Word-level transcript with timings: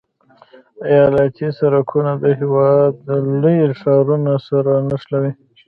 ایالتي 0.89 1.47
سرکونه 1.57 2.11
د 2.23 2.25
هېواد 2.39 2.93
لوی 3.41 3.57
ښارونه 3.81 4.33
سره 4.49 4.71
نښلوي 4.89 5.31